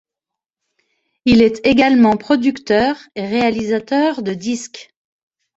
[1.25, 4.89] Il est également producteur et réalisateur de disques.